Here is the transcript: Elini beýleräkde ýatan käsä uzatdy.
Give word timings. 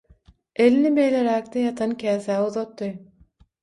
Elini 0.65 0.93
beýleräkde 0.95 1.63
ýatan 1.67 1.97
käsä 2.07 2.43
uzatdy. 2.51 2.95